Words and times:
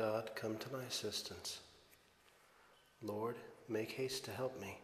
God, 0.00 0.30
come 0.34 0.56
to 0.56 0.72
my 0.72 0.82
assistance. 0.84 1.58
Lord, 3.02 3.36
make 3.68 3.92
haste 3.92 4.24
to 4.24 4.30
help 4.30 4.58
me. 4.58 4.78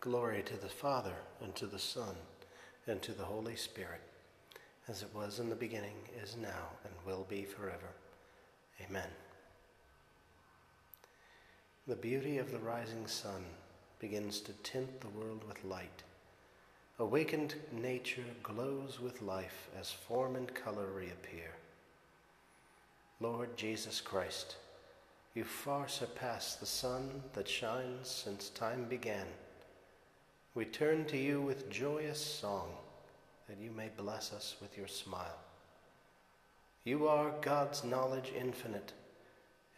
Glory 0.00 0.42
to 0.42 0.58
the 0.58 0.68
Father, 0.68 1.14
and 1.42 1.56
to 1.56 1.64
the 1.64 1.78
Son, 1.78 2.16
and 2.86 3.00
to 3.00 3.12
the 3.12 3.24
Holy 3.24 3.56
Spirit, 3.56 4.02
as 4.88 5.00
it 5.00 5.08
was 5.14 5.38
in 5.38 5.48
the 5.48 5.56
beginning, 5.56 5.96
is 6.22 6.36
now, 6.36 6.68
and 6.84 6.92
will 7.06 7.24
be 7.26 7.44
forever. 7.44 7.94
Amen. 8.86 9.08
The 11.86 11.96
beauty 11.96 12.36
of 12.36 12.52
the 12.52 12.58
rising 12.58 13.06
sun 13.06 13.42
begins 14.00 14.40
to 14.40 14.52
tint 14.62 15.00
the 15.00 15.18
world 15.18 15.44
with 15.48 15.64
light. 15.64 16.02
Awakened 16.98 17.54
nature 17.72 18.26
glows 18.42 19.00
with 19.00 19.22
life 19.22 19.70
as 19.80 19.90
form 19.90 20.36
and 20.36 20.54
color 20.54 20.88
reappear. 20.94 21.52
Lord 23.20 23.56
Jesus 23.56 24.00
Christ, 24.00 24.56
you 25.34 25.44
far 25.44 25.86
surpass 25.86 26.56
the 26.56 26.66
sun 26.66 27.22
that 27.34 27.48
shines 27.48 28.08
since 28.08 28.48
time 28.50 28.84
began. 28.84 29.26
We 30.54 30.64
turn 30.64 31.04
to 31.06 31.16
you 31.16 31.40
with 31.40 31.70
joyous 31.70 32.20
song 32.20 32.70
that 33.48 33.58
you 33.58 33.70
may 33.70 33.88
bless 33.96 34.32
us 34.32 34.56
with 34.60 34.76
your 34.76 34.88
smile. 34.88 35.38
You 36.84 37.06
are 37.06 37.32
God's 37.40 37.84
knowledge 37.84 38.32
infinite, 38.36 38.92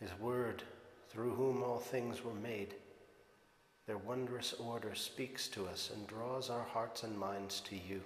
His 0.01 0.11
word 0.19 0.63
through 1.11 1.35
whom 1.35 1.63
all 1.63 1.79
things 1.79 2.25
were 2.25 2.35
made. 2.35 2.75
Their 3.87 3.99
wondrous 3.99 4.55
order 4.55 4.95
speaks 4.95 5.47
to 5.49 5.67
us 5.67 5.91
and 5.95 6.07
draws 6.07 6.49
our 6.49 6.65
hearts 6.65 7.03
and 7.03 7.17
minds 7.19 7.61
to 7.61 7.77
you. 7.77 8.03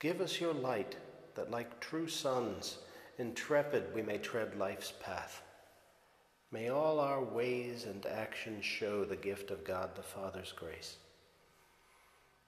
Give 0.00 0.20
us 0.20 0.40
your 0.40 0.54
light 0.54 0.96
that, 1.36 1.50
like 1.50 1.80
true 1.80 2.08
sons, 2.08 2.78
intrepid 3.18 3.94
we 3.94 4.02
may 4.02 4.18
tread 4.18 4.56
life's 4.58 4.92
path. 5.02 5.42
May 6.52 6.68
all 6.68 7.00
our 7.00 7.22
ways 7.22 7.84
and 7.84 8.06
actions 8.06 8.64
show 8.64 9.04
the 9.04 9.16
gift 9.16 9.50
of 9.50 9.64
God 9.64 9.94
the 9.94 10.02
Father's 10.02 10.52
grace. 10.52 10.96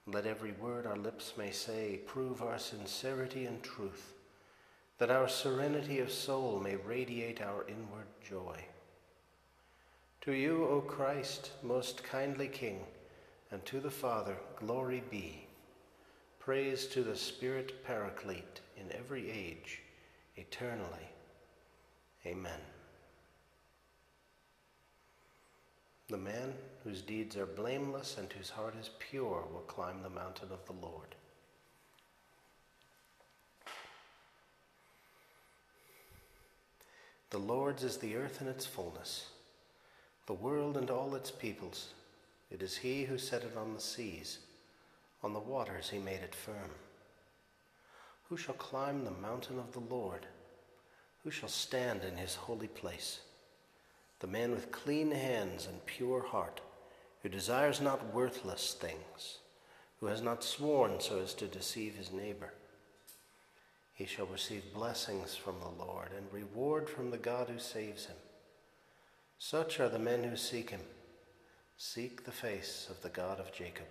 Let 0.07 0.27
every 0.27 0.53
word 0.53 0.87
our 0.87 0.97
lips 0.97 1.35
may 1.37 1.51
say 1.51 2.01
prove 2.07 2.41
our 2.41 2.59
sincerity 2.59 3.47
and 3.47 3.63
truth, 3.63 4.15
that 4.99 5.11
our 5.11 5.29
serenity 5.29 5.99
of 5.99 6.11
soul 6.11 6.61
may 6.61 6.77
radiate 6.77 7.43
our 7.43 7.67
inward 7.69 8.07
joy. 8.27 8.65
To 10.23 10.33
you, 10.33 10.65
O 10.65 10.81
Christ, 10.81 11.53
most 11.63 12.03
kindly 12.03 12.49
King, 12.49 12.81
and 13.51 13.65
to 13.67 13.81
the 13.81 13.91
Father, 13.91 14.37
glory 14.57 15.03
be. 15.11 15.47
Praise 16.39 16.87
to 16.87 17.03
the 17.03 17.17
Spirit 17.17 17.85
Paraclete 17.85 18.61
in 18.77 18.91
every 18.97 19.31
age, 19.31 19.83
eternally. 20.39 21.09
Amen. 22.27 22.61
The 26.09 26.17
man 26.17 26.55
whose 26.85 27.03
deeds 27.03 27.37
are 27.37 27.47
blameless 27.47 28.17
and 28.19 28.33
whose 28.33 28.51
heart 28.51 28.75
is 28.81 28.91
pure 28.99 29.45
will 29.53 29.61
climb 29.61 30.03
the 30.03 30.09
mountain 30.09 30.49
of 30.51 30.65
the 30.65 30.87
Lord. 30.87 31.15
The 37.31 37.39
Lord's 37.39 37.85
is 37.85 37.99
the 37.99 38.17
earth 38.17 38.41
and 38.41 38.49
its 38.49 38.65
fullness, 38.65 39.27
the 40.27 40.33
world 40.33 40.79
and 40.79 40.91
all 40.91 41.15
its 41.15 41.31
peoples. 41.31 41.93
It 42.51 42.63
is 42.63 42.79
He 42.79 43.05
who 43.05 43.19
set 43.19 43.43
it 43.43 43.55
on 43.55 43.75
the 43.75 43.81
seas, 43.81 44.39
on 45.23 45.35
the 45.35 45.39
waters 45.39 45.91
He 45.91 45.99
made 45.99 46.21
it 46.21 46.35
firm. 46.35 46.71
Who 48.29 48.37
shall 48.37 48.55
climb 48.55 49.05
the 49.05 49.11
mountain 49.11 49.59
of 49.59 49.73
the 49.73 49.81
Lord? 49.81 50.27
Who 51.25 51.31
shall 51.31 51.49
stand 51.49 52.05
in 52.05 52.17
His 52.17 52.35
holy 52.35 52.69
place? 52.69 53.21
the 54.21 54.27
man 54.27 54.51
with 54.51 54.73
clean 54.73 55.11
hands 55.11 55.67
and 55.67 55.85
pure 55.87 56.23
heart, 56.23 56.61
who 57.23 57.29
desires 57.29 57.81
not 57.81 58.15
worthless 58.15 58.75
things, 58.75 59.39
who 60.01 60.07
has 60.07 60.23
not 60.23 60.43
sworn 60.43 61.01
so 61.01 61.21
as 61.21 61.35
to 61.35 61.47
deceive 61.47 61.95
his 61.95 62.13
neighbor. 62.13 62.53
He 63.95 64.07
shall 64.07 64.27
receive 64.27 64.75
blessings 64.75 65.35
from 65.35 65.57
the 65.61 65.85
Lord 65.85 66.11
and 66.17 66.33
reward 66.33 66.89
from 66.89 67.11
the 67.11 67.19
God 67.19 67.49
who 67.49 67.59
saves 67.59 68.07
him. 68.07 68.17
Such 69.39 69.81
are 69.81 69.89
the 69.89 69.99
men 69.99 70.25
who 70.25 70.37
seek 70.37 70.71
him. 70.71 70.83
Seek 71.77 72.25
the 72.25 72.33
face 72.33 72.89
of 72.91 73.03
the 73.03 73.09
God 73.09 73.39
of 73.39 73.53
Jacob. 73.53 73.87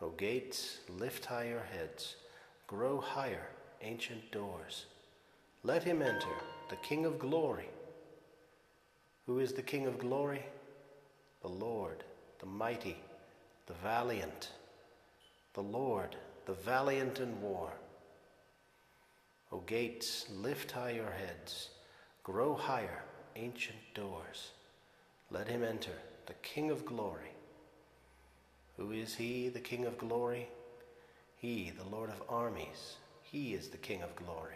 O 0.00 0.10
gates, 0.10 0.78
lift 0.88 1.24
high 1.24 1.48
your 1.48 1.64
heads, 1.72 2.16
grow 2.66 3.00
higher, 3.00 3.48
ancient 3.80 4.30
doors. 4.32 4.86
Let 5.62 5.84
him 5.84 6.02
enter, 6.02 6.36
the 6.68 6.76
King 6.76 7.04
of 7.04 7.18
glory. 7.18 7.68
Who 9.26 9.38
is 9.38 9.52
the 9.52 9.62
King 9.62 9.86
of 9.86 9.98
glory? 9.98 10.44
The 11.42 11.48
Lord, 11.48 12.02
the 12.40 12.46
mighty, 12.46 12.96
the 13.66 13.74
valiant. 13.74 14.50
The 15.54 15.62
Lord, 15.62 16.16
the 16.46 16.54
valiant 16.54 17.20
in 17.20 17.40
war. 17.40 17.72
O 19.52 19.58
gates, 19.60 20.26
lift 20.30 20.72
high 20.72 20.90
your 20.90 21.10
heads, 21.10 21.70
grow 22.24 22.54
higher, 22.54 23.04
ancient 23.36 23.78
doors. 23.94 24.50
Let 25.30 25.46
him 25.46 25.62
enter, 25.62 25.98
the 26.26 26.34
King 26.34 26.70
of 26.70 26.84
glory. 26.84 27.30
Who 28.76 28.90
is 28.90 29.14
he, 29.14 29.48
the 29.48 29.60
King 29.60 29.86
of 29.86 29.98
glory? 29.98 30.48
He, 31.36 31.70
the 31.70 31.88
Lord 31.88 32.10
of 32.10 32.22
armies. 32.28 32.96
He 33.22 33.54
is 33.54 33.68
the 33.68 33.76
King 33.76 34.02
of 34.02 34.16
glory. 34.16 34.54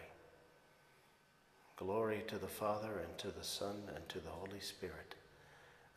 Glory 1.77 2.23
to 2.27 2.37
the 2.37 2.47
Father, 2.47 2.99
and 3.03 3.17
to 3.17 3.27
the 3.27 3.43
Son, 3.43 3.75
and 3.95 4.07
to 4.09 4.19
the 4.19 4.29
Holy 4.29 4.59
Spirit, 4.59 5.15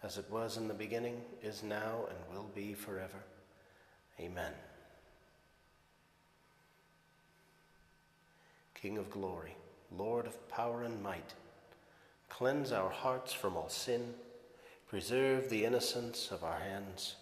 as 0.03 0.19
it 0.19 0.31
was 0.31 0.56
in 0.56 0.69
the 0.69 0.75
beginning, 0.75 1.21
is 1.43 1.62
now, 1.62 2.06
and 2.09 2.19
will 2.37 2.49
be 2.55 2.75
forever. 2.75 3.25
Amen. 4.21 4.53
King 8.75 8.99
of 8.99 9.11
glory, 9.11 9.56
Lord 9.97 10.27
of 10.27 10.49
power 10.49 10.83
and 10.83 11.03
might, 11.03 11.33
cleanse 12.28 12.71
our 12.71 12.91
hearts 12.91 13.33
from 13.33 13.56
all 13.56 13.71
sin, 13.71 14.15
preserve 14.89 15.49
the 15.49 15.65
innocence 15.65 16.31
of 16.31 16.44
our 16.44 16.59
hands, 16.59 17.17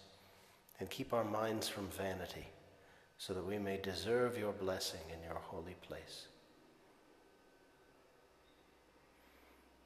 and 0.79 0.89
keep 0.89 1.13
our 1.13 1.23
minds 1.23 1.69
from 1.69 1.87
vanity, 1.87 2.47
so 3.25 3.33
that 3.33 3.47
we 3.47 3.57
may 3.57 3.77
deserve 3.77 4.37
your 4.37 4.51
blessing 4.51 4.99
in 5.07 5.23
your 5.23 5.39
holy 5.39 5.75
place. 5.87 6.27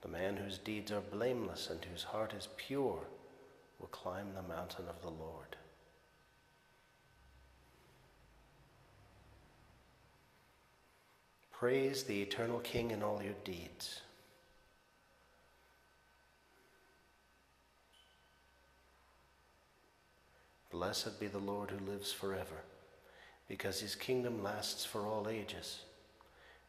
The 0.01 0.07
man 0.07 0.37
whose 0.37 0.57
deeds 0.57 0.91
are 0.91 1.01
blameless 1.01 1.69
and 1.69 1.85
whose 1.85 2.01
heart 2.01 2.33
is 2.35 2.47
pure 2.57 3.01
will 3.77 3.89
climb 3.89 4.33
the 4.33 4.41
mountain 4.41 4.85
of 4.89 4.99
the 5.03 5.11
Lord. 5.11 5.55
Praise 11.51 12.03
the 12.05 12.19
eternal 12.19 12.59
King 12.59 12.89
in 12.89 13.03
all 13.03 13.21
your 13.21 13.35
deeds. 13.43 14.01
Blessed 20.71 21.19
be 21.19 21.27
the 21.27 21.37
Lord 21.37 21.69
who 21.69 21.91
lives 21.91 22.11
forever, 22.11 22.63
because 23.47 23.79
his 23.79 23.95
kingdom 23.95 24.43
lasts 24.43 24.85
for 24.85 25.07
all 25.07 25.27
ages. 25.29 25.81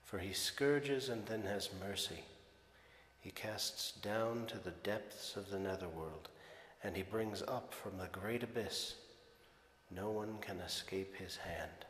For 0.04 0.18
he 0.18 0.32
scourges 0.32 1.08
and 1.08 1.26
then 1.26 1.42
has 1.42 1.70
mercy 1.80 2.24
he 3.20 3.30
casts 3.32 3.92
down 3.92 4.46
to 4.46 4.58
the 4.58 4.70
depths 4.70 5.36
of 5.36 5.50
the 5.50 5.58
netherworld, 5.58 6.28
and 6.82 6.96
he 6.96 7.02
brings 7.02 7.42
up 7.42 7.74
from 7.74 7.98
the 7.98 8.08
great 8.12 8.42
abyss. 8.42 8.94
No 9.94 10.10
one 10.10 10.38
can 10.40 10.58
escape 10.60 11.16
his 11.16 11.36
hand. 11.36 11.84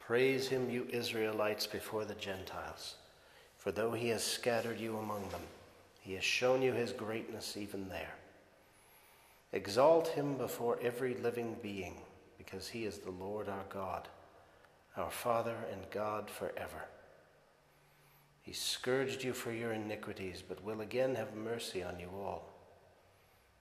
Praise 0.00 0.48
him, 0.48 0.70
you 0.70 0.88
Israelites, 0.90 1.66
before 1.66 2.04
the 2.04 2.14
Gentiles. 2.14 2.96
For 3.58 3.70
though 3.70 3.92
he 3.92 4.08
has 4.08 4.24
scattered 4.24 4.80
you 4.80 4.96
among 4.96 5.28
them, 5.28 5.42
he 6.00 6.14
has 6.14 6.24
shown 6.24 6.62
you 6.62 6.72
his 6.72 6.92
greatness 6.92 7.56
even 7.56 7.88
there. 7.88 8.14
Exalt 9.52 10.08
him 10.08 10.36
before 10.36 10.80
every 10.82 11.14
living 11.14 11.56
being, 11.62 11.94
because 12.44 12.68
he 12.68 12.84
is 12.84 12.98
the 12.98 13.10
Lord 13.10 13.48
our 13.48 13.64
God, 13.68 14.08
our 14.96 15.10
Father 15.10 15.56
and 15.70 15.82
God 15.90 16.28
forever. 16.28 16.84
He 18.42 18.52
scourged 18.52 19.22
you 19.22 19.32
for 19.32 19.52
your 19.52 19.72
iniquities, 19.72 20.42
but 20.46 20.64
will 20.64 20.80
again 20.80 21.14
have 21.14 21.34
mercy 21.34 21.82
on 21.82 22.00
you 22.00 22.08
all. 22.08 22.50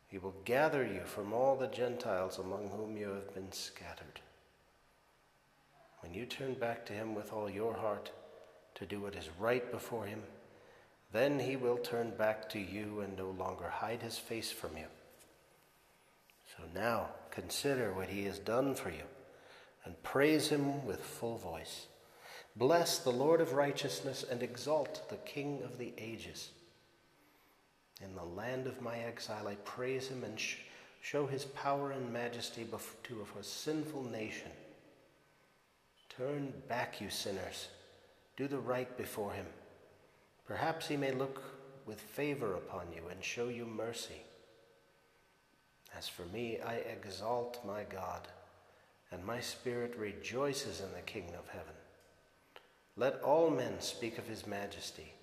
He 0.07 0.17
will 0.17 0.33
gather 0.45 0.83
you 0.83 1.01
from 1.05 1.31
all 1.31 1.55
the 1.55 1.67
Gentiles 1.67 2.39
among 2.39 2.69
whom 2.69 2.97
you 2.97 3.09
have 3.09 3.33
been 3.33 3.51
scattered. 3.51 4.19
When 5.99 6.13
you 6.13 6.25
turn 6.25 6.55
back 6.55 6.85
to 6.87 6.93
him 6.93 7.13
with 7.13 7.31
all 7.31 7.49
your 7.49 7.75
heart 7.75 8.11
to 8.75 8.85
do 8.85 9.01
what 9.01 9.15
is 9.15 9.29
right 9.39 9.71
before 9.71 10.05
him, 10.05 10.23
then 11.13 11.39
he 11.39 11.55
will 11.55 11.77
turn 11.77 12.11
back 12.17 12.49
to 12.49 12.59
you 12.59 13.01
and 13.01 13.15
no 13.15 13.29
longer 13.29 13.69
hide 13.69 14.01
his 14.01 14.17
face 14.17 14.49
from 14.49 14.75
you. 14.75 14.87
So 16.61 16.79
now 16.79 17.07
consider 17.31 17.91
what 17.93 18.09
he 18.09 18.25
has 18.25 18.37
done 18.37 18.75
for 18.75 18.89
you 18.89 19.03
and 19.83 20.01
praise 20.03 20.49
him 20.49 20.85
with 20.85 20.99
full 20.99 21.37
voice. 21.37 21.87
Bless 22.55 22.99
the 22.99 23.09
Lord 23.09 23.41
of 23.41 23.53
righteousness 23.53 24.23
and 24.29 24.43
exalt 24.43 25.09
the 25.09 25.15
King 25.17 25.61
of 25.63 25.77
the 25.77 25.93
ages. 25.97 26.49
In 28.03 28.15
the 28.15 28.23
land 28.23 28.67
of 28.67 28.81
my 28.81 28.97
exile, 28.99 29.47
I 29.47 29.55
praise 29.55 30.07
him 30.07 30.23
and 30.23 30.39
sh- 30.39 30.57
show 31.01 31.25
his 31.25 31.45
power 31.45 31.91
and 31.91 32.11
majesty 32.13 32.63
bef- 32.63 33.01
to 33.03 33.25
a 33.39 33.43
sinful 33.43 34.03
nation. 34.03 34.51
Turn 36.09 36.53
back, 36.67 36.99
you 37.01 37.09
sinners. 37.09 37.69
Do 38.37 38.47
the 38.47 38.59
right 38.59 38.95
before 38.97 39.31
him. 39.31 39.45
Perhaps 40.45 40.87
he 40.87 40.97
may 40.97 41.11
look 41.11 41.41
with 41.85 42.01
favor 42.01 42.55
upon 42.55 42.87
you 42.93 43.07
and 43.09 43.23
show 43.23 43.47
you 43.47 43.65
mercy. 43.65 44.21
As 45.97 46.07
for 46.07 46.23
me, 46.25 46.59
I 46.59 46.75
exalt 46.75 47.59
my 47.65 47.83
God, 47.83 48.27
and 49.11 49.25
my 49.25 49.39
spirit 49.39 49.95
rejoices 49.97 50.79
in 50.79 50.91
the 50.93 51.01
King 51.01 51.25
of 51.37 51.47
heaven. 51.49 51.73
Let 52.95 53.21
all 53.21 53.49
men 53.49 53.79
speak 53.79 54.17
of 54.17 54.27
his 54.27 54.47
majesty 54.47 55.13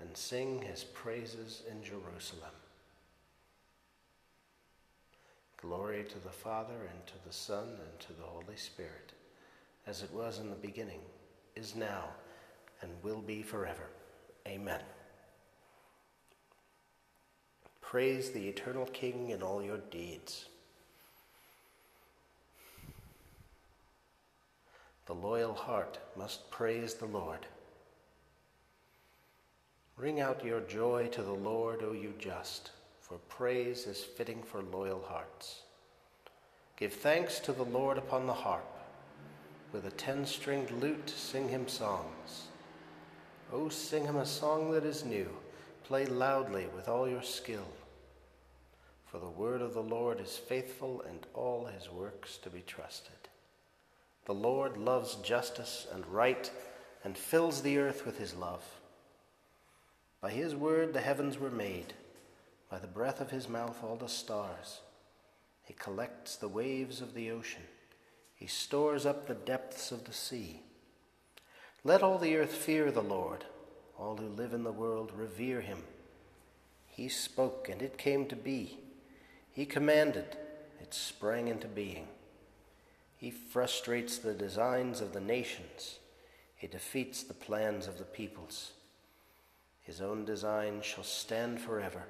and 0.00 0.16
sing 0.16 0.62
his 0.62 0.84
praises 0.84 1.62
in 1.70 1.82
Jerusalem. 1.82 2.50
Glory 5.60 6.04
to 6.04 6.18
the 6.18 6.28
Father, 6.28 6.88
and 6.90 7.06
to 7.06 7.14
the 7.26 7.32
Son, 7.32 7.66
and 7.66 8.00
to 8.00 8.12
the 8.12 8.26
Holy 8.26 8.56
Spirit, 8.56 9.12
as 9.86 10.02
it 10.02 10.12
was 10.12 10.38
in 10.38 10.50
the 10.50 10.56
beginning, 10.56 11.00
is 11.56 11.74
now, 11.74 12.04
and 12.82 12.90
will 13.02 13.22
be 13.22 13.42
forever. 13.42 13.88
Amen. 14.46 14.80
Praise 17.94 18.30
the 18.32 18.48
eternal 18.48 18.86
King 18.86 19.30
in 19.30 19.40
all 19.40 19.62
your 19.62 19.78
deeds. 19.92 20.46
The 25.06 25.12
loyal 25.12 25.54
heart 25.54 26.00
must 26.16 26.50
praise 26.50 26.94
the 26.94 27.06
Lord. 27.06 27.46
Ring 29.96 30.18
out 30.20 30.44
your 30.44 30.58
joy 30.62 31.06
to 31.12 31.22
the 31.22 31.30
Lord, 31.30 31.84
O 31.84 31.92
you 31.92 32.12
just, 32.18 32.72
for 33.00 33.18
praise 33.28 33.86
is 33.86 34.02
fitting 34.02 34.42
for 34.42 34.60
loyal 34.60 35.04
hearts. 35.06 35.60
Give 36.76 36.92
thanks 36.92 37.38
to 37.38 37.52
the 37.52 37.62
Lord 37.62 37.96
upon 37.96 38.26
the 38.26 38.32
harp. 38.32 38.76
With 39.72 39.86
a 39.86 39.92
ten 39.92 40.26
stringed 40.26 40.72
lute, 40.72 41.10
sing 41.10 41.48
him 41.48 41.68
songs. 41.68 42.48
O 43.52 43.68
sing 43.68 44.04
him 44.04 44.16
a 44.16 44.26
song 44.26 44.72
that 44.72 44.84
is 44.84 45.04
new. 45.04 45.28
Play 45.84 46.06
loudly 46.06 46.66
with 46.74 46.88
all 46.88 47.08
your 47.08 47.22
skill. 47.22 47.68
For 49.14 49.20
the 49.20 49.26
word 49.28 49.62
of 49.62 49.74
the 49.74 49.80
Lord 49.80 50.18
is 50.20 50.36
faithful 50.36 51.04
and 51.08 51.24
all 51.34 51.66
his 51.66 51.88
works 51.88 52.36
to 52.38 52.50
be 52.50 52.62
trusted. 52.62 53.28
The 54.24 54.34
Lord 54.34 54.76
loves 54.76 55.14
justice 55.22 55.86
and 55.94 56.04
right 56.08 56.50
and 57.04 57.16
fills 57.16 57.62
the 57.62 57.78
earth 57.78 58.04
with 58.04 58.18
his 58.18 58.34
love. 58.34 58.64
By 60.20 60.32
his 60.32 60.56
word 60.56 60.92
the 60.92 61.00
heavens 61.00 61.38
were 61.38 61.52
made, 61.52 61.94
by 62.68 62.80
the 62.80 62.88
breath 62.88 63.20
of 63.20 63.30
his 63.30 63.48
mouth 63.48 63.84
all 63.84 63.94
the 63.94 64.08
stars. 64.08 64.80
He 65.62 65.74
collects 65.74 66.34
the 66.34 66.48
waves 66.48 67.00
of 67.00 67.14
the 67.14 67.30
ocean, 67.30 67.62
he 68.34 68.48
stores 68.48 69.06
up 69.06 69.28
the 69.28 69.34
depths 69.34 69.92
of 69.92 70.06
the 70.06 70.12
sea. 70.12 70.60
Let 71.84 72.02
all 72.02 72.18
the 72.18 72.36
earth 72.36 72.52
fear 72.52 72.90
the 72.90 73.00
Lord, 73.00 73.44
all 73.96 74.16
who 74.16 74.26
live 74.26 74.52
in 74.52 74.64
the 74.64 74.72
world 74.72 75.12
revere 75.14 75.60
him. 75.60 75.84
He 76.88 77.08
spoke, 77.08 77.68
and 77.70 77.80
it 77.80 77.96
came 77.96 78.26
to 78.26 78.34
be. 78.34 78.80
He 79.54 79.64
commanded, 79.64 80.36
it 80.80 80.92
sprang 80.92 81.46
into 81.46 81.68
being. 81.68 82.08
He 83.16 83.30
frustrates 83.30 84.18
the 84.18 84.34
designs 84.34 85.00
of 85.00 85.12
the 85.12 85.20
nations. 85.20 86.00
He 86.56 86.66
defeats 86.66 87.22
the 87.22 87.34
plans 87.34 87.86
of 87.86 87.96
the 87.96 88.04
peoples. 88.04 88.72
His 89.80 90.00
own 90.00 90.24
design 90.24 90.80
shall 90.82 91.04
stand 91.04 91.60
forever, 91.60 92.02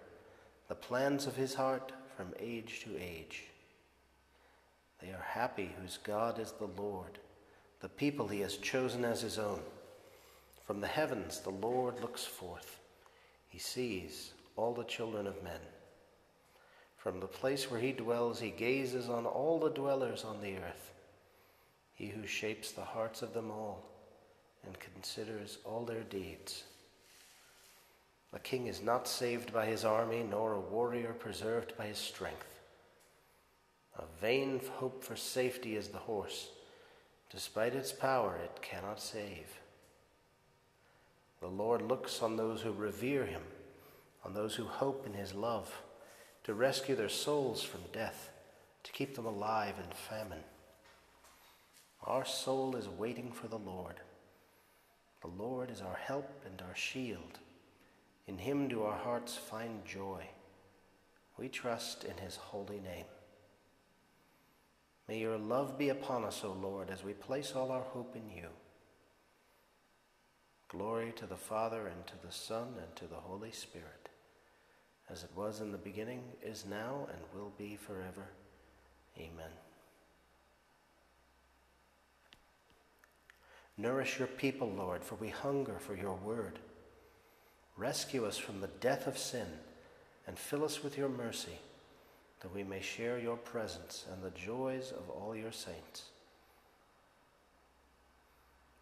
the 0.69 0.75
plans 0.75 1.27
of 1.27 1.37
his 1.37 1.55
heart 1.55 1.93
from 2.17 2.33
age 2.41 2.81
to 2.85 2.97
age. 2.99 3.45
They 5.03 5.09
are 5.09 5.27
happy 5.29 5.71
whose 5.79 5.99
God 5.99 6.39
is 6.39 6.53
the 6.53 6.71
Lord, 6.81 7.19
the 7.81 7.91
people 7.91 8.27
he 8.27 8.41
has 8.41 8.57
chosen 8.57 9.05
as 9.05 9.21
his 9.21 9.39
own. 9.39 9.61
From 10.67 10.81
the 10.81 10.87
heavens 10.87 11.41
the 11.41 11.51
Lord 11.51 12.01
looks 12.01 12.25
forth. 12.25 12.81
He 13.49 13.59
sees 13.59 14.33
all 14.57 14.73
the 14.73 14.85
children 14.85 15.27
of 15.27 15.43
men. 15.43 15.61
From 17.05 17.21
the 17.21 17.27
place 17.27 17.71
where 17.71 17.81
he 17.81 17.93
dwells, 17.93 18.41
he 18.41 18.49
gazes 18.49 19.11
on 19.11 19.27
all 19.27 19.61
the 19.61 19.69
dwellers 19.69 20.25
on 20.25 20.41
the 20.41 20.57
earth. 20.57 20.91
He 21.93 22.07
who 22.07 22.27
shapes 22.27 22.73
the 22.73 22.81
hearts 22.81 23.21
of 23.21 23.35
them 23.35 23.51
all 23.51 23.85
and 24.65 24.75
considers 24.81 25.59
all 25.67 25.85
their 25.85 26.05
deeds. 26.05 26.65
A 28.33 28.39
king 28.39 28.69
is 28.69 28.81
not 28.81 29.07
saved 29.07 29.53
by 29.53 29.67
his 29.67 29.85
army, 29.85 30.23
nor 30.23 30.55
a 30.55 30.61
warrior 30.61 31.13
preserved 31.13 31.77
by 31.77 31.89
his 31.89 31.99
strength. 31.99 32.59
A 33.99 34.05
vain 34.19 34.59
hope 34.77 35.05
for 35.05 35.15
safety 35.15 35.77
is 35.77 35.89
the 35.89 35.99
horse. 35.99 36.49
Despite 37.31 37.75
its 37.75 37.93
power, 37.93 38.39
it 38.43 38.63
cannot 38.63 38.99
save. 38.99 39.61
The 41.43 41.49
Lord 41.49 41.83
looks 41.83 42.23
on 42.23 42.37
those 42.37 42.63
who 42.63 42.73
revere 42.73 43.27
him, 43.27 43.43
on 44.25 44.33
those 44.33 44.55
who 44.55 44.65
hope 44.65 45.07
in 45.07 45.13
his 45.13 45.35
love, 45.35 45.71
to 46.45 46.55
rescue 46.55 46.95
their 46.95 47.09
souls 47.09 47.63
from 47.63 47.81
death, 47.93 48.31
to 48.83 48.93
keep 48.93 49.15
them 49.15 49.27
alive 49.27 49.75
in 49.79 49.91
famine. 49.95 50.45
Our 52.05 52.25
soul 52.25 52.77
is 52.77 52.89
waiting 52.89 53.33
for 53.33 53.49
the 53.49 53.59
Lord. 53.59 54.01
The 55.23 55.43
Lord 55.43 55.71
is 55.71 55.81
our 55.81 55.97
help 55.97 56.31
and 56.45 56.63
our 56.69 56.75
shield. 56.75 57.39
In 58.27 58.39
him 58.39 58.69
do 58.69 58.83
our 58.83 58.99
hearts 58.99 59.37
find 59.37 59.85
joy. 59.87 60.27
We 61.39 61.49
trust 61.49 62.05
in 62.05 62.17
his 62.19 62.37
holy 62.37 62.81
name. 62.81 63.07
May 65.09 65.19
your 65.19 65.39
love 65.39 65.79
be 65.79 65.89
upon 65.89 66.25
us, 66.25 66.43
O 66.45 66.53
Lord, 66.53 66.91
as 66.91 67.03
we 67.03 67.13
place 67.13 67.53
all 67.55 67.71
our 67.71 67.83
hope 67.83 68.17
in 68.17 68.31
you. 68.35 68.49
Glory 70.69 71.13
to 71.17 71.27
the 71.27 71.37
Father, 71.37 71.87
and 71.87 72.07
to 72.07 72.15
the 72.25 72.33
Son, 72.33 72.75
and 72.81 72.97
to 72.97 73.07
the 73.07 73.17
Holy 73.17 73.53
Spirit, 73.53 74.04
as 75.11 75.23
it 75.23 75.31
was 75.37 75.61
in 75.61 75.73
the 75.73 75.79
beginning, 75.79 76.23
is 76.43 76.65
now, 76.69 77.07
and 77.11 77.21
will 77.35 77.53
be 77.59 77.77
forever. 77.77 78.27
Amen. 79.19 79.51
Nourish 83.77 84.19
your 84.19 84.29
people, 84.29 84.71
Lord, 84.71 85.03
for 85.03 85.17
we 85.17 85.29
hunger 85.29 85.79
for 85.79 85.97
your 85.97 86.15
word. 86.15 86.59
Rescue 87.77 88.25
us 88.25 88.39
from 88.39 88.61
the 88.61 88.69
death 88.81 89.07
of 89.07 89.19
sin 89.19 89.47
and 90.27 90.39
fill 90.39 90.65
us 90.65 90.83
with 90.83 90.97
your 90.97 91.09
mercy, 91.09 91.59
that 92.41 92.55
we 92.55 92.63
may 92.63 92.81
share 92.81 93.19
your 93.19 93.37
presence 93.37 94.07
and 94.13 94.23
the 94.23 94.31
joys 94.39 94.93
of 94.93 95.11
all 95.11 95.35
your 95.35 95.53
saints. 95.53 96.05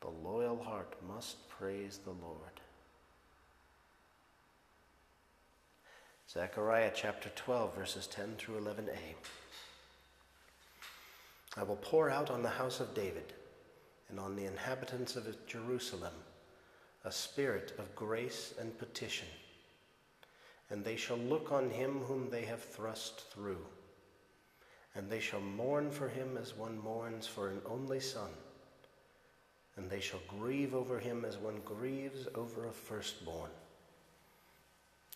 The 0.02 0.10
loyal 0.10 0.62
heart 0.62 0.94
must 1.08 1.48
praise 1.48 2.00
the 2.04 2.10
Lord. 2.10 2.60
Zechariah 6.32 6.92
chapter 6.94 7.28
12, 7.36 7.74
verses 7.76 8.06
10 8.06 8.36
through 8.38 8.58
11a. 8.58 8.88
I 11.58 11.62
will 11.62 11.76
pour 11.76 12.08
out 12.08 12.30
on 12.30 12.42
the 12.42 12.48
house 12.48 12.80
of 12.80 12.94
David 12.94 13.34
and 14.08 14.18
on 14.18 14.34
the 14.34 14.46
inhabitants 14.46 15.14
of 15.14 15.26
Jerusalem 15.46 16.14
a 17.04 17.12
spirit 17.12 17.74
of 17.78 17.94
grace 17.94 18.54
and 18.58 18.78
petition, 18.78 19.28
and 20.70 20.82
they 20.82 20.96
shall 20.96 21.18
look 21.18 21.52
on 21.52 21.68
him 21.68 21.98
whom 21.98 22.30
they 22.30 22.46
have 22.46 22.62
thrust 22.64 23.30
through, 23.30 23.66
and 24.94 25.10
they 25.10 25.20
shall 25.20 25.42
mourn 25.42 25.90
for 25.90 26.08
him 26.08 26.38
as 26.40 26.56
one 26.56 26.78
mourns 26.78 27.26
for 27.26 27.50
an 27.50 27.60
only 27.66 28.00
son, 28.00 28.30
and 29.76 29.90
they 29.90 30.00
shall 30.00 30.22
grieve 30.28 30.74
over 30.74 30.98
him 30.98 31.26
as 31.26 31.36
one 31.36 31.60
grieves 31.66 32.26
over 32.34 32.68
a 32.68 32.72
firstborn. 32.72 33.50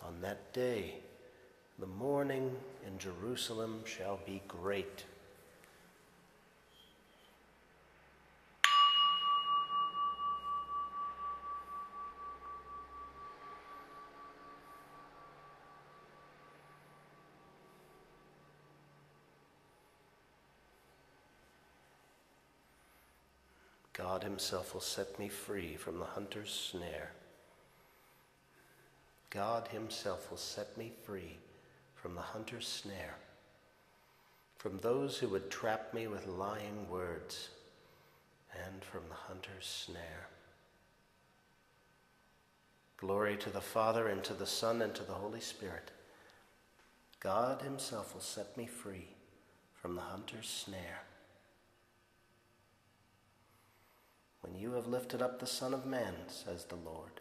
On 0.04 0.20
that 0.20 0.52
day, 0.52 0.94
the 1.78 1.86
mourning 1.86 2.50
in 2.86 2.98
Jerusalem 2.98 3.82
shall 3.84 4.18
be 4.26 4.42
great. 4.46 5.04
God 23.92 24.22
Himself 24.22 24.74
will 24.74 24.82
set 24.82 25.18
me 25.18 25.28
free 25.28 25.74
from 25.74 25.98
the 25.98 26.04
hunter's 26.04 26.50
snare. 26.50 27.12
God 29.30 29.68
Himself 29.68 30.30
will 30.30 30.38
set 30.38 30.76
me 30.76 30.92
free 31.04 31.36
from 31.94 32.14
the 32.14 32.20
hunter's 32.20 32.66
snare, 32.66 33.16
from 34.58 34.78
those 34.78 35.18
who 35.18 35.28
would 35.28 35.50
trap 35.50 35.92
me 35.92 36.06
with 36.06 36.26
lying 36.26 36.88
words, 36.88 37.50
and 38.64 38.84
from 38.84 39.02
the 39.08 39.14
hunter's 39.14 39.66
snare. 39.66 40.28
Glory 42.96 43.36
to 43.36 43.50
the 43.50 43.60
Father, 43.60 44.08
and 44.08 44.24
to 44.24 44.32
the 44.32 44.46
Son, 44.46 44.80
and 44.80 44.94
to 44.94 45.02
the 45.02 45.12
Holy 45.12 45.40
Spirit. 45.40 45.90
God 47.20 47.62
Himself 47.62 48.14
will 48.14 48.22
set 48.22 48.56
me 48.56 48.66
free 48.66 49.08
from 49.74 49.96
the 49.96 50.02
hunter's 50.02 50.48
snare. 50.48 51.02
When 54.40 54.54
you 54.54 54.72
have 54.72 54.86
lifted 54.86 55.20
up 55.20 55.40
the 55.40 55.46
Son 55.46 55.74
of 55.74 55.84
Man, 55.84 56.14
says 56.28 56.64
the 56.64 56.76
Lord, 56.76 57.20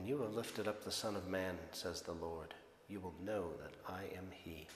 When 0.00 0.08
you 0.08 0.22
have 0.22 0.32
lifted 0.32 0.66
up 0.66 0.82
the 0.82 0.90
Son 0.90 1.14
of 1.14 1.28
Man, 1.28 1.58
says 1.72 2.00
the 2.00 2.12
Lord, 2.12 2.54
you 2.88 3.00
will 3.00 3.12
know 3.22 3.50
that 3.60 3.74
I 3.86 4.04
am 4.16 4.30
He. 4.32 4.66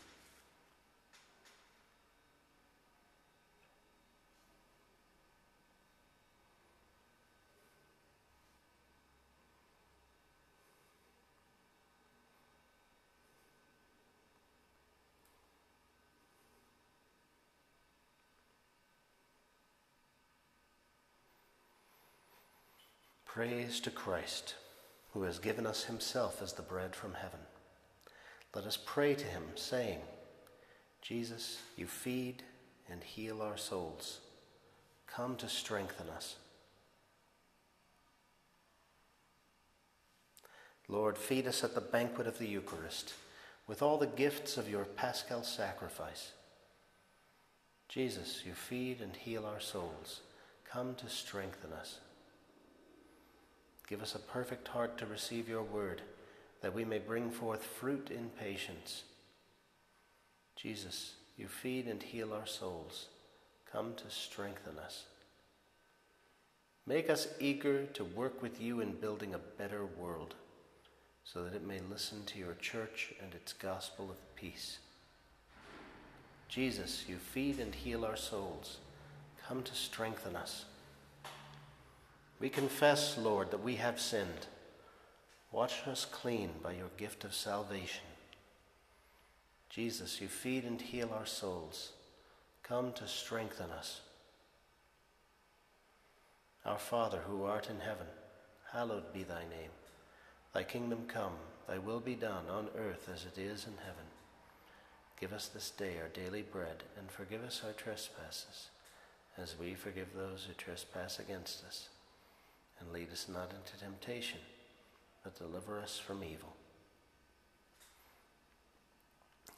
Praise 23.24 23.80
to 23.80 23.90
Christ, 23.90 24.56
who 25.14 25.22
has 25.22 25.38
given 25.38 25.64
us 25.64 25.84
himself 25.84 26.42
as 26.42 26.52
the 26.52 26.62
bread 26.62 26.94
from 26.94 27.14
heaven. 27.14 27.38
Let 28.52 28.66
us 28.66 28.76
pray 28.76 29.14
to 29.14 29.24
him, 29.24 29.44
saying, 29.54 30.00
Jesus, 31.00 31.60
you 31.76 31.86
feed 31.86 32.42
and 32.90 33.02
heal 33.02 33.40
our 33.40 33.56
souls. 33.56 34.18
Come 35.06 35.36
to 35.36 35.48
strengthen 35.48 36.08
us. 36.10 36.36
Lord, 40.88 41.16
feed 41.16 41.46
us 41.46 41.62
at 41.62 41.76
the 41.76 41.80
banquet 41.80 42.26
of 42.26 42.38
the 42.38 42.48
Eucharist 42.48 43.14
with 43.68 43.82
all 43.82 43.98
the 43.98 44.06
gifts 44.06 44.56
of 44.56 44.68
your 44.68 44.84
paschal 44.84 45.44
sacrifice. 45.44 46.32
Jesus, 47.88 48.42
you 48.44 48.52
feed 48.52 49.00
and 49.00 49.14
heal 49.14 49.46
our 49.46 49.60
souls. 49.60 50.20
Come 50.70 50.96
to 50.96 51.08
strengthen 51.08 51.72
us. 51.72 52.00
Give 53.88 54.02
us 54.02 54.14
a 54.14 54.18
perfect 54.18 54.68
heart 54.68 54.96
to 54.98 55.06
receive 55.06 55.48
your 55.48 55.62
word, 55.62 56.02
that 56.62 56.74
we 56.74 56.84
may 56.84 56.98
bring 56.98 57.30
forth 57.30 57.64
fruit 57.64 58.10
in 58.10 58.30
patience. 58.30 59.02
Jesus, 60.56 61.14
you 61.36 61.48
feed 61.48 61.86
and 61.86 62.02
heal 62.02 62.32
our 62.32 62.46
souls. 62.46 63.08
Come 63.70 63.94
to 63.96 64.08
strengthen 64.08 64.78
us. 64.78 65.04
Make 66.86 67.10
us 67.10 67.28
eager 67.40 67.86
to 67.86 68.04
work 68.04 68.42
with 68.42 68.60
you 68.60 68.80
in 68.80 68.92
building 68.92 69.34
a 69.34 69.38
better 69.38 69.84
world, 69.84 70.34
so 71.24 71.42
that 71.42 71.54
it 71.54 71.66
may 71.66 71.80
listen 71.90 72.24
to 72.26 72.38
your 72.38 72.54
church 72.54 73.12
and 73.22 73.34
its 73.34 73.52
gospel 73.52 74.10
of 74.10 74.36
peace. 74.36 74.78
Jesus, 76.48 77.04
you 77.08 77.16
feed 77.16 77.58
and 77.58 77.74
heal 77.74 78.04
our 78.04 78.16
souls. 78.16 78.78
Come 79.48 79.62
to 79.62 79.74
strengthen 79.74 80.36
us. 80.36 80.66
We 82.44 82.50
confess, 82.50 83.16
Lord, 83.16 83.52
that 83.52 83.64
we 83.64 83.76
have 83.76 83.98
sinned. 83.98 84.48
Wash 85.50 85.86
us 85.86 86.04
clean 86.04 86.50
by 86.62 86.72
your 86.72 86.90
gift 86.98 87.24
of 87.24 87.32
salvation. 87.32 88.04
Jesus, 89.70 90.20
you 90.20 90.28
feed 90.28 90.64
and 90.64 90.78
heal 90.78 91.10
our 91.14 91.24
souls. 91.24 91.92
Come 92.62 92.92
to 92.96 93.08
strengthen 93.08 93.70
us. 93.70 94.02
Our 96.66 96.76
Father, 96.76 97.20
who 97.26 97.44
art 97.44 97.70
in 97.70 97.80
heaven, 97.80 98.08
hallowed 98.74 99.10
be 99.14 99.22
thy 99.22 99.44
name. 99.44 99.70
Thy 100.52 100.64
kingdom 100.64 101.04
come, 101.08 101.36
thy 101.66 101.78
will 101.78 102.00
be 102.00 102.14
done 102.14 102.44
on 102.50 102.68
earth 102.76 103.08
as 103.10 103.24
it 103.24 103.40
is 103.40 103.66
in 103.66 103.78
heaven. 103.78 104.04
Give 105.18 105.32
us 105.32 105.48
this 105.48 105.70
day 105.70 105.94
our 105.98 106.08
daily 106.08 106.42
bread, 106.42 106.82
and 106.98 107.10
forgive 107.10 107.42
us 107.42 107.62
our 107.64 107.72
trespasses, 107.72 108.68
as 109.38 109.58
we 109.58 109.74
forgive 109.74 110.08
those 110.14 110.44
who 110.44 110.52
trespass 110.52 111.18
against 111.18 111.64
us 111.64 111.88
and 112.84 112.92
lead 112.92 113.10
us 113.12 113.26
not 113.32 113.52
into 113.52 113.82
temptation, 113.82 114.38
but 115.22 115.38
deliver 115.38 115.80
us 115.80 115.98
from 115.98 116.22
evil. 116.22 116.54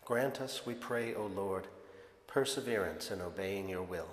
Grant 0.04 0.40
us, 0.40 0.64
we 0.64 0.74
pray, 0.74 1.14
O 1.14 1.26
Lord, 1.26 1.66
perseverance 2.26 3.10
in 3.10 3.20
obeying 3.20 3.68
your 3.68 3.82
will, 3.82 4.08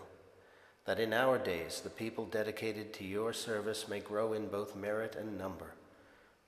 that 0.85 0.99
in 0.99 1.13
our 1.13 1.37
days 1.37 1.81
the 1.81 1.89
people 1.89 2.25
dedicated 2.25 2.93
to 2.93 3.03
your 3.03 3.31
service 3.33 3.87
may 3.87 3.99
grow 3.99 4.33
in 4.33 4.47
both 4.47 4.75
merit 4.75 5.15
and 5.15 5.37
number, 5.37 5.75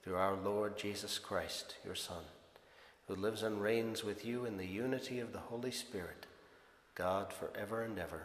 through 0.03 0.15
our 0.15 0.35
Lord 0.35 0.77
Jesus 0.77 1.19
Christ, 1.19 1.75
your 1.85 1.95
Son, 1.95 2.23
who 3.07 3.15
lives 3.15 3.43
and 3.43 3.61
reigns 3.61 4.03
with 4.03 4.25
you 4.25 4.45
in 4.45 4.57
the 4.57 4.65
unity 4.65 5.19
of 5.19 5.31
the 5.31 5.39
Holy 5.39 5.71
Spirit, 5.71 6.25
God 6.95 7.31
for 7.31 7.51
ever 7.55 7.83
and 7.83 7.99
ever. 7.99 8.23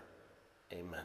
Amen. 0.73 1.05